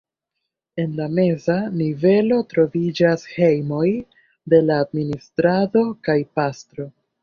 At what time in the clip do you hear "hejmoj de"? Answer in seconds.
3.37-4.67